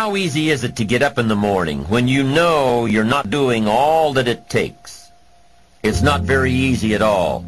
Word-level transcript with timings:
How 0.00 0.16
easy 0.16 0.48
is 0.48 0.64
it 0.64 0.76
to 0.76 0.86
get 0.86 1.02
up 1.02 1.18
in 1.18 1.28
the 1.28 1.36
morning 1.36 1.84
when 1.90 2.08
you 2.08 2.22
know 2.24 2.86
you're 2.86 3.04
not 3.04 3.28
doing 3.28 3.68
all 3.68 4.14
that 4.14 4.28
it 4.28 4.48
takes? 4.48 5.10
It's 5.82 6.00
not 6.00 6.22
very 6.22 6.54
easy 6.54 6.94
at 6.94 7.02
all. 7.02 7.44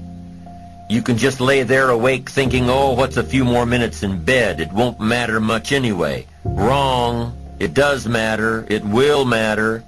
You 0.91 1.01
can 1.01 1.17
just 1.17 1.41
lay 1.41 1.63
there 1.63 1.89
awake 1.89 2.29
thinking, 2.29 2.69
oh, 2.69 2.93
what's 2.93 3.17
a 3.17 3.23
few 3.23 3.43
more 3.43 3.65
minutes 3.65 4.03
in 4.03 4.23
bed? 4.23 4.61
It 4.61 4.71
won't 4.71 5.01
matter 5.01 5.41
much 5.41 5.73
anyway. 5.73 6.27
Wrong. 6.45 7.35
It 7.59 7.73
does 7.73 8.07
matter. 8.07 8.67
It 8.69 8.85
will 8.85 9.25
matter. 9.25 9.83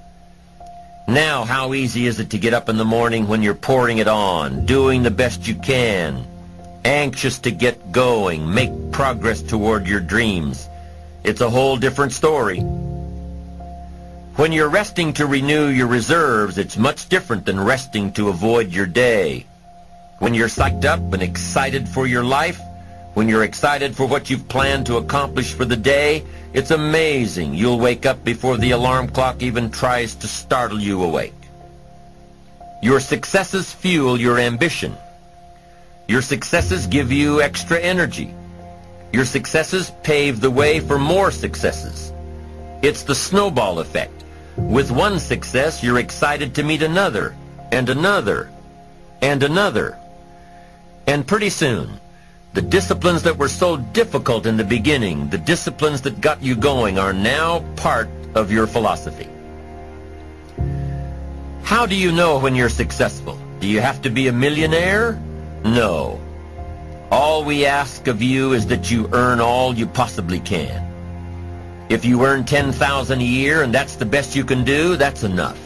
Now, 1.07 1.43
how 1.45 1.75
easy 1.75 2.07
is 2.07 2.19
it 2.19 2.31
to 2.31 2.39
get 2.39 2.55
up 2.55 2.67
in 2.67 2.77
the 2.77 2.83
morning 2.83 3.27
when 3.27 3.43
you're 3.43 3.53
pouring 3.53 3.99
it 3.99 4.07
on, 4.07 4.65
doing 4.65 5.03
the 5.03 5.11
best 5.11 5.47
you 5.47 5.53
can, 5.53 6.25
anxious 6.83 7.37
to 7.45 7.51
get 7.51 7.91
going, 7.91 8.51
make 8.51 8.71
progress 8.91 9.43
toward 9.43 9.85
your 9.85 10.01
dreams? 10.01 10.67
It's 11.25 11.41
a 11.41 11.49
whole 11.49 11.75
different 11.75 12.13
story. 12.13 12.59
When 14.35 14.51
you're 14.51 14.69
resting 14.69 15.11
to 15.13 15.25
renew 15.25 15.69
your 15.69 15.87
reserves, 15.87 16.59
it's 16.59 16.77
much 16.77 17.09
different 17.09 17.47
than 17.47 17.59
resting 17.59 18.13
to 18.13 18.29
avoid 18.29 18.71
your 18.71 18.85
day. 18.85 19.47
When 20.19 20.35
you're 20.35 20.47
psyched 20.47 20.85
up 20.85 20.99
and 21.13 21.23
excited 21.23 21.89
for 21.89 22.05
your 22.05 22.23
life, 22.23 22.61
when 23.15 23.27
you're 23.27 23.43
excited 23.43 23.95
for 23.95 24.05
what 24.05 24.29
you've 24.29 24.47
planned 24.47 24.85
to 24.85 24.97
accomplish 24.97 25.51
for 25.51 25.65
the 25.65 25.75
day, 25.75 26.23
it's 26.53 26.69
amazing 26.69 27.55
you'll 27.55 27.79
wake 27.79 28.05
up 28.05 28.23
before 28.23 28.57
the 28.57 28.71
alarm 28.71 29.07
clock 29.07 29.41
even 29.41 29.71
tries 29.71 30.13
to 30.13 30.27
startle 30.27 30.79
you 30.79 31.01
awake. 31.01 31.33
Your 32.83 32.99
successes 32.99 33.73
fuel 33.73 34.19
your 34.19 34.37
ambition. 34.37 34.95
Your 36.07 36.21
successes 36.21 36.85
give 36.85 37.11
you 37.11 37.41
extra 37.41 37.79
energy. 37.79 38.31
Your 39.15 39.23
successes 39.23 39.93
pave 40.03 40.41
the 40.41 40.51
way 40.51 40.81
for 40.81 40.99
more 40.99 41.31
successes. 41.31 42.11
It's 42.81 43.03
the 43.03 43.15
snowball 43.15 43.79
effect. 43.79 44.25
With 44.57 44.91
one 44.91 45.19
success, 45.21 45.81
you're 45.81 45.99
excited 45.99 46.53
to 46.55 46.63
meet 46.63 46.83
another, 46.83 47.33
and 47.71 47.87
another, 47.87 48.51
and 49.21 49.41
another. 49.41 49.97
And 51.07 51.25
pretty 51.25 51.49
soon, 51.49 51.97
the 52.51 52.61
disciplines 52.61 53.23
that 53.23 53.37
were 53.37 53.47
so 53.47 53.77
difficult 53.77 54.45
in 54.45 54.57
the 54.57 54.65
beginning, 54.65 55.29
the 55.29 55.37
disciplines 55.37 56.01
that 56.01 56.19
got 56.19 56.43
you 56.43 56.53
going, 56.53 56.99
are 56.99 57.13
now 57.13 57.63
part 57.77 58.09
of 58.35 58.51
your 58.51 58.67
philosophy. 58.67 59.29
How 61.63 61.85
do 61.85 61.95
you 61.95 62.11
know 62.11 62.37
when 62.37 62.53
you're 62.53 62.67
successful? 62.67 63.39
Do 63.61 63.67
you 63.67 63.79
have 63.79 64.01
to 64.01 64.09
be 64.09 64.27
a 64.27 64.33
millionaire? 64.33 65.17
No. 65.63 66.19
All 67.11 67.43
we 67.43 67.65
ask 67.65 68.07
of 68.07 68.21
you 68.21 68.53
is 68.53 68.65
that 68.67 68.89
you 68.89 69.07
earn 69.13 69.39
all 69.39 69.75
you 69.75 69.85
possibly 69.85 70.39
can. 70.39 70.81
If 71.87 72.03
you 72.03 72.25
earn 72.25 72.45
10000 72.45 73.21
a 73.21 73.23
year 73.23 73.61
and 73.61 73.73
that's 73.73 73.95
the 73.95 74.05
best 74.05 74.35
you 74.35 74.43
can 74.43 74.63
do, 74.63 74.95
that's 74.95 75.23
enough. 75.23 75.59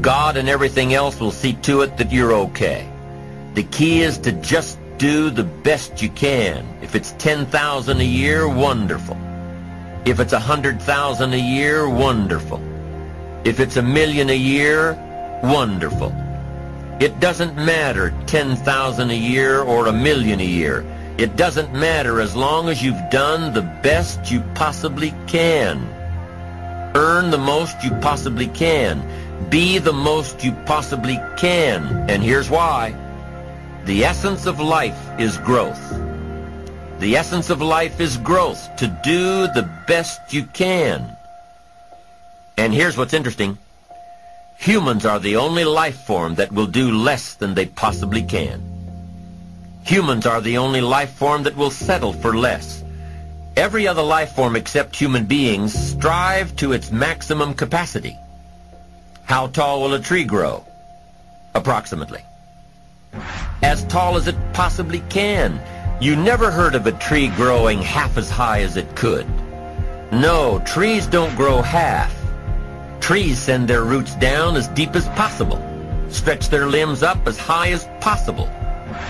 God 0.00 0.36
and 0.36 0.48
everything 0.48 0.94
else 0.94 1.18
will 1.18 1.32
see 1.32 1.54
to 1.54 1.80
it 1.80 1.96
that 1.96 2.12
you're 2.12 2.32
okay. 2.32 2.88
The 3.54 3.64
key 3.64 4.02
is 4.02 4.16
to 4.18 4.32
just 4.32 4.78
do 4.98 5.30
the 5.30 5.42
best 5.42 6.00
you 6.00 6.08
can. 6.10 6.64
If 6.82 6.94
it's 6.94 7.12
10,000 7.18 8.00
a 8.00 8.04
year, 8.04 8.48
wonderful. 8.48 9.16
If 10.04 10.20
it's 10.20 10.32
100,000 10.32 11.32
a 11.32 11.36
year, 11.36 11.88
wonderful. 11.88 12.62
If 13.44 13.58
it's 13.58 13.76
a 13.76 13.82
million 13.82 14.30
a 14.30 14.36
year, 14.36 14.94
wonderful. 15.42 16.12
It 17.00 17.20
doesn't 17.20 17.54
matter 17.54 18.12
10,000 18.26 19.10
a 19.10 19.14
year 19.14 19.62
or 19.62 19.86
a 19.86 19.92
million 19.92 20.40
a 20.40 20.44
year. 20.44 20.84
It 21.16 21.36
doesn't 21.36 21.72
matter 21.72 22.20
as 22.20 22.34
long 22.34 22.68
as 22.68 22.82
you've 22.82 23.10
done 23.10 23.54
the 23.54 23.62
best 23.82 24.32
you 24.32 24.40
possibly 24.54 25.14
can. 25.28 25.78
Earn 26.96 27.30
the 27.30 27.38
most 27.38 27.84
you 27.84 27.92
possibly 28.00 28.48
can. 28.48 29.02
Be 29.48 29.78
the 29.78 29.92
most 29.92 30.42
you 30.42 30.50
possibly 30.66 31.20
can. 31.36 32.10
And 32.10 32.20
here's 32.20 32.50
why. 32.50 32.94
The 33.84 34.04
essence 34.04 34.46
of 34.46 34.58
life 34.58 34.98
is 35.20 35.38
growth. 35.38 35.80
The 36.98 37.14
essence 37.14 37.48
of 37.48 37.62
life 37.62 38.00
is 38.00 38.16
growth, 38.16 38.74
to 38.76 38.88
do 39.04 39.46
the 39.46 39.70
best 39.86 40.32
you 40.32 40.42
can. 40.46 41.16
And 42.56 42.74
here's 42.74 42.96
what's 42.96 43.14
interesting. 43.14 43.56
Humans 44.58 45.06
are 45.06 45.18
the 45.18 45.36
only 45.36 45.64
life 45.64 46.00
form 46.04 46.34
that 46.36 46.52
will 46.52 46.66
do 46.66 46.90
less 46.90 47.34
than 47.34 47.54
they 47.54 47.66
possibly 47.66 48.22
can. 48.22 48.62
Humans 49.84 50.26
are 50.26 50.40
the 50.40 50.58
only 50.58 50.80
life 50.80 51.12
form 51.12 51.42
that 51.44 51.56
will 51.56 51.70
settle 51.70 52.12
for 52.12 52.36
less. 52.36 52.84
Every 53.56 53.88
other 53.88 54.02
life 54.02 54.32
form 54.32 54.56
except 54.56 54.94
human 54.94 55.24
beings 55.24 55.72
strive 55.72 56.54
to 56.56 56.72
its 56.72 56.92
maximum 56.92 57.54
capacity. 57.54 58.16
How 59.24 59.46
tall 59.48 59.82
will 59.82 59.94
a 59.94 60.00
tree 60.00 60.24
grow? 60.24 60.64
Approximately 61.54 62.22
as 63.62 63.84
tall 63.84 64.16
as 64.16 64.28
it 64.28 64.36
possibly 64.52 65.00
can. 65.08 65.60
You 66.00 66.14
never 66.16 66.50
heard 66.50 66.74
of 66.74 66.86
a 66.86 66.92
tree 66.92 67.28
growing 67.28 67.82
half 67.82 68.16
as 68.16 68.30
high 68.30 68.62
as 68.62 68.76
it 68.76 68.94
could. 68.94 69.26
No, 70.12 70.62
trees 70.64 71.06
don't 71.06 71.34
grow 71.36 71.60
half. 71.60 72.17
Trees 73.08 73.38
send 73.38 73.66
their 73.66 73.84
roots 73.84 74.14
down 74.16 74.54
as 74.54 74.68
deep 74.68 74.94
as 74.94 75.08
possible, 75.08 75.58
stretch 76.10 76.50
their 76.50 76.66
limbs 76.66 77.02
up 77.02 77.26
as 77.26 77.38
high 77.38 77.70
as 77.70 77.88
possible, 78.02 78.50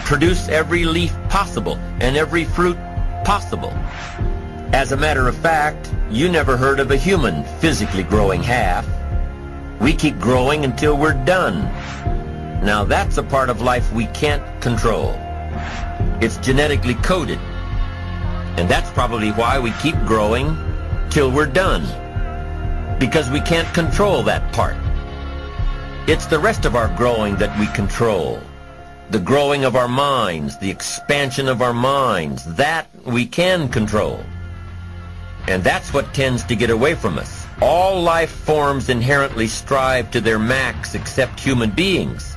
produce 0.05 0.49
every 0.49 0.85
leaf 0.85 1.13
possible 1.29 1.75
and 1.99 2.17
every 2.17 2.45
fruit 2.45 2.77
possible. 3.25 3.73
As 4.73 4.93
a 4.93 4.97
matter 4.97 5.27
of 5.27 5.37
fact, 5.39 5.93
you 6.11 6.29
never 6.29 6.57
heard 6.57 6.79
of 6.79 6.93
a 6.93 6.97
human 6.97 7.43
physically 7.59 8.05
growing 8.05 8.41
half. 8.41 8.87
We 9.81 9.95
keep 9.95 10.21
growing 10.21 10.65
until 10.65 10.97
we're 10.97 11.25
done. 11.25 11.65
Now 12.65 12.85
that's 12.85 13.19
a 13.19 13.25
part 13.25 13.51
of 13.51 13.63
life 13.63 13.93
we 13.93 14.07
can't 14.07 14.63
control. 14.63 15.17
It's 16.21 16.37
genetically 16.37 16.95
coded. 16.95 17.41
And 18.59 18.69
that's 18.69 18.93
probably 18.93 19.33
why 19.33 19.59
we 19.59 19.73
keep 19.83 19.97
growing 20.07 20.57
till 21.11 21.33
we're 21.33 21.47
done. 21.47 22.08
Because 22.99 23.31
we 23.31 23.41
can't 23.41 23.73
control 23.75 24.23
that 24.25 24.53
part. 24.53 24.77
It's 26.09 26.27
the 26.27 26.39
rest 26.39 26.65
of 26.65 26.75
our 26.75 26.89
growing 26.97 27.37
that 27.37 27.57
we 27.59 27.67
control. 27.69 28.41
The 29.11 29.21
growing 29.21 29.65
of 29.65 29.77
our 29.77 29.89
minds, 29.89 30.59
the 30.59 30.71
expansion 30.71 31.49
of 31.49 31.63
our 31.63 31.75
minds, 31.75 32.45
that 32.57 32.89
we 33.05 33.27
can 33.27 33.69
control. 33.69 34.25
And 35.47 35.63
that's 35.63 35.95
what 35.95 36.13
tends 36.13 36.45
to 36.45 36.57
get 36.57 36.71
away 36.71 36.95
from 36.95 37.19
us. 37.19 37.47
All 37.63 38.03
life 38.03 38.31
forms 38.31 38.89
inherently 38.89 39.47
strive 39.47 40.11
to 40.11 40.21
their 40.21 40.39
max 40.39 40.95
except 40.95 41.41
human 41.41 41.71
beings. 41.71 42.37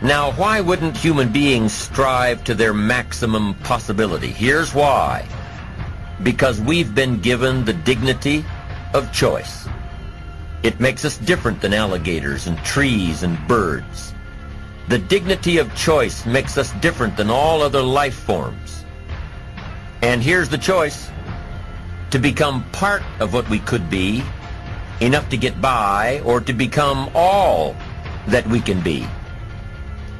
Now, 0.00 0.32
why 0.32 0.60
wouldn't 0.60 0.96
human 0.96 1.32
beings 1.32 1.72
strive 1.72 2.44
to 2.44 2.54
their 2.54 2.72
maximum 2.72 3.54
possibility? 3.64 4.28
Here's 4.28 4.72
why. 4.72 5.26
Because 6.22 6.60
we've 6.60 6.94
been 6.94 7.20
given 7.20 7.64
the 7.64 7.72
dignity 7.72 8.44
of 8.94 9.12
choice. 9.12 9.68
It 10.62 10.80
makes 10.80 11.04
us 11.04 11.18
different 11.18 11.60
than 11.60 11.72
alligators 11.72 12.46
and 12.46 12.58
trees 12.58 13.22
and 13.22 13.38
birds. 13.46 14.14
The 14.88 14.98
dignity 14.98 15.58
of 15.58 15.74
choice 15.74 16.24
makes 16.26 16.56
us 16.56 16.72
different 16.80 17.16
than 17.16 17.30
all 17.30 17.62
other 17.62 17.82
life 17.82 18.14
forms. 18.14 18.84
And 20.02 20.22
here's 20.22 20.48
the 20.48 20.58
choice. 20.58 21.10
To 22.10 22.18
become 22.18 22.64
part 22.70 23.02
of 23.20 23.34
what 23.34 23.48
we 23.50 23.58
could 23.58 23.90
be, 23.90 24.22
enough 25.00 25.28
to 25.28 25.36
get 25.36 25.60
by, 25.60 26.20
or 26.24 26.40
to 26.40 26.52
become 26.52 27.10
all 27.14 27.76
that 28.28 28.46
we 28.46 28.60
can 28.60 28.80
be. 28.80 29.06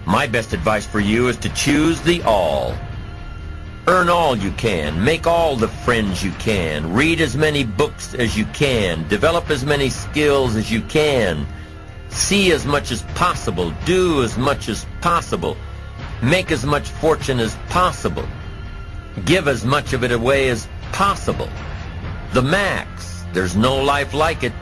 My 0.07 0.27
best 0.27 0.53
advice 0.53 0.87
for 0.87 1.01
you 1.01 1.29
is 1.29 1.37
to 1.39 1.49
choose 1.51 2.01
the 2.03 2.23
all. 2.23 2.75
Earn 3.89 4.11
all 4.11 4.37
you 4.37 4.51
can. 4.51 5.03
Make 5.03 5.27
all 5.27 5.57
the 5.57 5.67
friends 5.67 6.23
you 6.23 6.31
can. 6.33 6.93
Read 6.93 7.23
as 7.23 7.39
many 7.39 7.65
books 7.65 8.13
as 8.13 8.37
you 8.37 8.45
can. 8.53 9.09
Develop 9.09 9.49
as 9.49 9.65
many 9.65 9.89
skills 9.89 10.57
as 10.57 10.71
you 10.71 10.83
can. 10.83 11.47
See 12.11 12.53
as 12.53 12.67
much 12.67 12.93
as 12.93 13.01
possible. 13.15 13.73
Do 13.87 14.23
as 14.23 14.37
much 14.37 14.69
as 14.69 14.85
possible. 15.01 15.57
Make 16.23 16.53
as 16.53 16.67
much 16.67 16.91
fortune 16.91 17.41
as 17.41 17.57
possible. 17.71 18.29
Give 19.25 19.49
as 19.49 19.65
much 19.65 19.95
of 19.95 20.05
it 20.05 20.13
away 20.13 20.51
as 20.51 20.69
possible. 20.93 21.49
The 22.35 22.43
max. 22.43 23.25
There's 23.33 23.57
no 23.57 23.83
life 23.83 24.13
like 24.13 24.43
it. 24.43 24.53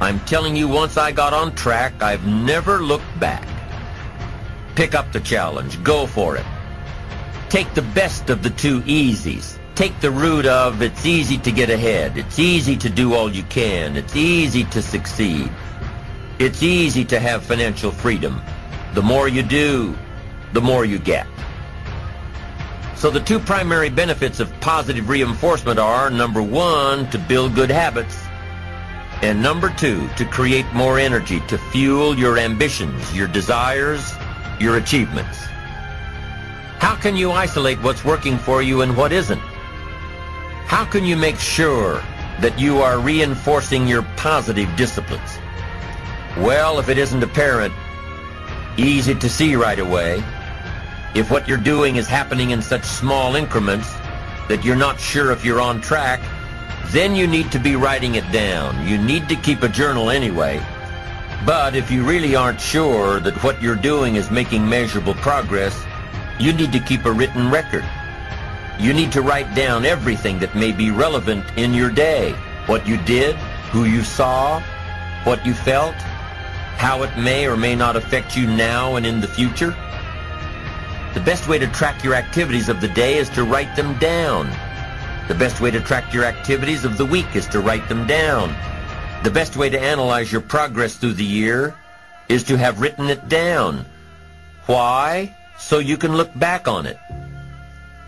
I'm 0.00 0.20
telling 0.20 0.54
you, 0.54 0.68
once 0.68 0.96
I 0.96 1.10
got 1.10 1.34
on 1.34 1.56
track, 1.56 2.00
I've 2.00 2.24
never 2.28 2.80
looked 2.80 3.18
back. 3.18 3.48
Pick 4.76 4.94
up 4.94 5.10
the 5.10 5.18
challenge. 5.18 5.82
Go 5.82 6.06
for 6.06 6.36
it. 6.36 6.46
Take 7.50 7.74
the 7.74 7.82
best 7.82 8.30
of 8.30 8.44
the 8.44 8.50
two 8.50 8.80
easies. 8.82 9.58
Take 9.74 9.98
the 9.98 10.12
route 10.12 10.46
of 10.46 10.82
it's 10.82 11.04
easy 11.04 11.36
to 11.38 11.50
get 11.50 11.68
ahead. 11.68 12.16
It's 12.16 12.38
easy 12.38 12.76
to 12.76 12.88
do 12.88 13.12
all 13.12 13.28
you 13.28 13.42
can. 13.42 13.96
It's 13.96 14.14
easy 14.14 14.62
to 14.66 14.80
succeed. 14.80 15.50
It's 16.38 16.62
easy 16.62 17.04
to 17.06 17.18
have 17.18 17.42
financial 17.42 17.90
freedom. 17.90 18.40
The 18.94 19.02
more 19.02 19.26
you 19.26 19.42
do, 19.42 19.98
the 20.52 20.60
more 20.60 20.84
you 20.84 21.00
get. 21.00 21.26
So 22.94 23.10
the 23.10 23.18
two 23.18 23.40
primary 23.40 23.90
benefits 23.90 24.38
of 24.38 24.52
positive 24.60 25.08
reinforcement 25.08 25.80
are, 25.80 26.08
number 26.08 26.42
one, 26.44 27.10
to 27.10 27.18
build 27.18 27.56
good 27.56 27.70
habits, 27.70 28.16
and 29.22 29.42
number 29.42 29.70
two, 29.70 30.08
to 30.18 30.24
create 30.24 30.66
more 30.72 31.00
energy 31.00 31.40
to 31.48 31.58
fuel 31.58 32.16
your 32.16 32.38
ambitions, 32.38 33.12
your 33.12 33.26
desires, 33.26 34.12
your 34.60 34.76
achievements. 34.76 35.40
Can 37.00 37.16
you 37.16 37.32
isolate 37.32 37.80
what's 37.80 38.04
working 38.04 38.36
for 38.36 38.60
you 38.60 38.82
and 38.82 38.94
what 38.94 39.10
isn't? 39.10 39.40
How 40.66 40.84
can 40.84 41.02
you 41.02 41.16
make 41.16 41.38
sure 41.38 41.94
that 42.40 42.58
you 42.58 42.82
are 42.82 42.98
reinforcing 42.98 43.88
your 43.88 44.02
positive 44.16 44.68
disciplines? 44.76 45.38
Well, 46.36 46.78
if 46.78 46.90
it 46.90 46.98
isn't 46.98 47.22
apparent, 47.22 47.72
easy 48.76 49.14
to 49.14 49.28
see 49.30 49.56
right 49.56 49.78
away, 49.78 50.22
if 51.14 51.30
what 51.30 51.48
you're 51.48 51.56
doing 51.56 51.96
is 51.96 52.06
happening 52.06 52.50
in 52.50 52.60
such 52.60 52.84
small 52.84 53.34
increments 53.34 53.90
that 54.48 54.62
you're 54.62 54.76
not 54.76 55.00
sure 55.00 55.32
if 55.32 55.42
you're 55.42 55.60
on 55.60 55.80
track, 55.80 56.20
then 56.88 57.16
you 57.16 57.26
need 57.26 57.50
to 57.52 57.58
be 57.58 57.76
writing 57.76 58.16
it 58.16 58.30
down. 58.30 58.86
You 58.86 58.98
need 58.98 59.26
to 59.30 59.36
keep 59.36 59.62
a 59.62 59.68
journal 59.68 60.10
anyway. 60.10 60.60
But 61.46 61.74
if 61.74 61.90
you 61.90 62.04
really 62.04 62.36
aren't 62.36 62.60
sure 62.60 63.20
that 63.20 63.42
what 63.42 63.62
you're 63.62 63.74
doing 63.74 64.16
is 64.16 64.30
making 64.30 64.68
measurable 64.68 65.14
progress, 65.14 65.74
you 66.40 66.52
need 66.52 66.72
to 66.72 66.80
keep 66.80 67.04
a 67.04 67.12
written 67.12 67.50
record. 67.50 67.84
You 68.78 68.94
need 68.94 69.12
to 69.12 69.20
write 69.20 69.54
down 69.54 69.84
everything 69.84 70.38
that 70.38 70.54
may 70.54 70.72
be 70.72 70.90
relevant 70.90 71.44
in 71.56 71.74
your 71.74 71.90
day. 71.90 72.32
What 72.66 72.86
you 72.86 72.96
did, 72.98 73.36
who 73.72 73.84
you 73.84 74.02
saw, 74.02 74.60
what 75.24 75.44
you 75.44 75.52
felt, 75.52 75.94
how 76.76 77.02
it 77.02 77.14
may 77.18 77.46
or 77.46 77.58
may 77.58 77.74
not 77.74 77.94
affect 77.94 78.36
you 78.36 78.46
now 78.46 78.96
and 78.96 79.04
in 79.04 79.20
the 79.20 79.28
future. 79.28 79.76
The 81.12 81.20
best 81.20 81.46
way 81.46 81.58
to 81.58 81.66
track 81.66 82.02
your 82.02 82.14
activities 82.14 82.70
of 82.70 82.80
the 82.80 82.88
day 82.88 83.18
is 83.18 83.28
to 83.30 83.44
write 83.44 83.76
them 83.76 83.98
down. 83.98 84.48
The 85.28 85.34
best 85.34 85.60
way 85.60 85.70
to 85.70 85.80
track 85.80 86.14
your 86.14 86.24
activities 86.24 86.86
of 86.86 86.96
the 86.96 87.04
week 87.04 87.36
is 87.36 87.46
to 87.48 87.60
write 87.60 87.86
them 87.88 88.06
down. 88.06 88.56
The 89.24 89.30
best 89.30 89.56
way 89.56 89.68
to 89.68 89.78
analyze 89.78 90.32
your 90.32 90.40
progress 90.40 90.96
through 90.96 91.14
the 91.14 91.24
year 91.24 91.74
is 92.30 92.44
to 92.44 92.56
have 92.56 92.80
written 92.80 93.10
it 93.10 93.28
down. 93.28 93.84
Why? 94.64 95.36
So 95.60 95.78
you 95.78 95.96
can 95.96 96.16
look 96.16 96.36
back 96.36 96.66
on 96.66 96.86
it. 96.86 96.98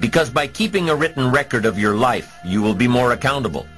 Because 0.01 0.31
by 0.31 0.49
keeping 0.49 0.89
a 0.89 0.97
written 0.97 1.31
record 1.31 1.65
of 1.65 1.79
your 1.79 1.95
life, 1.95 2.37
you 2.45 2.61
will 2.61 2.75
be 2.75 2.89
more 2.89 3.13
accountable. 3.13 3.69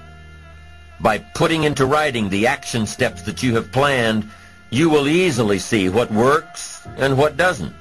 By 1.00 1.18
putting 1.18 1.64
into 1.64 1.84
writing 1.84 2.30
the 2.30 2.46
action 2.46 2.86
steps 2.86 3.20
that 3.22 3.42
you 3.42 3.54
have 3.56 3.72
planned, 3.72 4.30
you 4.70 4.88
will 4.88 5.06
easily 5.06 5.58
see 5.58 5.90
what 5.90 6.10
works 6.10 6.86
and 6.96 7.18
what 7.18 7.36
doesn't. 7.36 7.74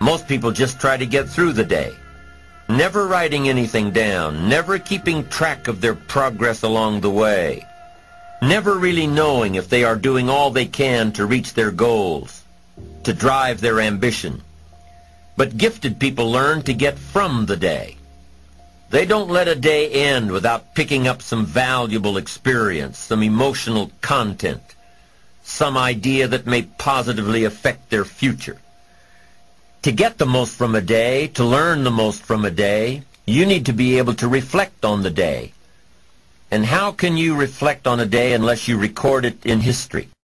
Most 0.00 0.28
people 0.28 0.52
just 0.52 0.78
try 0.78 0.96
to 0.96 1.06
get 1.06 1.28
through 1.28 1.54
the 1.54 1.64
day, 1.64 1.94
never 2.68 3.06
writing 3.06 3.48
anything 3.48 3.90
down, 3.90 4.48
never 4.48 4.78
keeping 4.78 5.26
track 5.28 5.68
of 5.68 5.80
their 5.80 5.94
progress 5.94 6.62
along 6.62 7.00
the 7.00 7.10
way, 7.10 7.66
never 8.42 8.74
really 8.74 9.06
knowing 9.06 9.54
if 9.54 9.68
they 9.68 9.84
are 9.84 9.96
doing 9.96 10.28
all 10.28 10.50
they 10.50 10.66
can 10.66 11.12
to 11.12 11.24
reach 11.24 11.54
their 11.54 11.70
goals, 11.70 12.42
to 13.04 13.12
drive 13.12 13.60
their 13.60 13.80
ambition. 13.80 14.42
But 15.36 15.56
gifted 15.56 15.98
people 15.98 16.30
learn 16.30 16.62
to 16.62 16.74
get 16.74 16.98
from 16.98 17.46
the 17.46 17.56
day. 17.56 17.96
They 18.90 19.04
don't 19.04 19.30
let 19.30 19.48
a 19.48 19.54
day 19.54 19.90
end 19.90 20.30
without 20.30 20.74
picking 20.74 21.06
up 21.06 21.20
some 21.20 21.44
valuable 21.44 22.16
experience, 22.16 22.98
some 22.98 23.22
emotional 23.22 23.90
content, 24.00 24.62
some 25.42 25.76
idea 25.76 26.26
that 26.28 26.46
may 26.46 26.62
positively 26.62 27.44
affect 27.44 27.90
their 27.90 28.04
future. 28.04 28.58
To 29.82 29.92
get 29.92 30.18
the 30.18 30.26
most 30.26 30.56
from 30.56 30.74
a 30.74 30.80
day, 30.80 31.28
to 31.28 31.44
learn 31.44 31.84
the 31.84 31.90
most 31.90 32.22
from 32.22 32.44
a 32.44 32.50
day, 32.50 33.02
you 33.26 33.46
need 33.46 33.66
to 33.66 33.72
be 33.72 33.98
able 33.98 34.14
to 34.14 34.26
reflect 34.26 34.84
on 34.84 35.02
the 35.02 35.10
day. 35.10 35.52
And 36.50 36.64
how 36.64 36.92
can 36.92 37.16
you 37.16 37.36
reflect 37.36 37.86
on 37.86 38.00
a 38.00 38.06
day 38.06 38.32
unless 38.32 38.68
you 38.68 38.78
record 38.78 39.24
it 39.24 39.44
in 39.44 39.60
history? 39.60 40.08